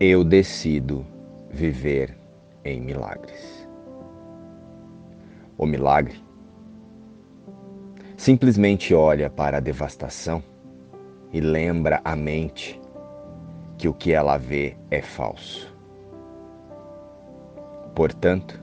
eu 0.00 0.22
decido 0.22 1.04
viver 1.50 2.16
em 2.64 2.80
milagres. 2.80 3.66
O 5.56 5.66
milagre 5.66 6.22
simplesmente 8.16 8.94
olha 8.94 9.28
para 9.28 9.56
a 9.56 9.60
devastação 9.60 10.42
e 11.32 11.40
lembra 11.40 12.00
a 12.04 12.14
mente 12.14 12.80
que 13.76 13.88
o 13.88 13.94
que 13.94 14.12
ela 14.12 14.36
vê 14.36 14.76
é 14.88 15.02
falso. 15.02 15.74
Portanto, 17.92 18.62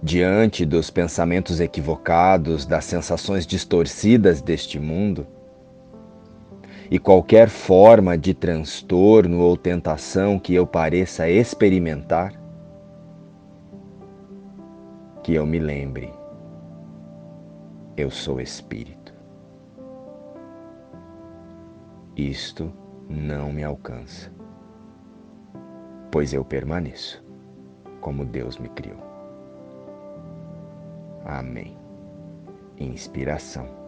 diante 0.00 0.64
dos 0.64 0.90
pensamentos 0.90 1.58
equivocados, 1.58 2.64
das 2.64 2.84
sensações 2.84 3.44
distorcidas 3.44 4.40
deste 4.40 4.78
mundo, 4.78 5.26
e 6.90 6.98
qualquer 6.98 7.48
forma 7.48 8.16
de 8.16 8.32
transtorno 8.32 9.40
ou 9.40 9.56
tentação 9.56 10.38
que 10.38 10.54
eu 10.54 10.66
pareça 10.66 11.28
experimentar, 11.28 12.32
que 15.22 15.34
eu 15.34 15.44
me 15.44 15.58
lembre, 15.58 16.12
eu 17.96 18.10
sou 18.10 18.40
espírito. 18.40 19.12
Isto 22.16 22.72
não 23.08 23.52
me 23.52 23.62
alcança, 23.62 24.32
pois 26.10 26.32
eu 26.32 26.44
permaneço 26.44 27.22
como 28.00 28.24
Deus 28.24 28.56
me 28.56 28.68
criou. 28.70 28.98
Amém. 31.24 31.76
Inspiração. 32.78 33.87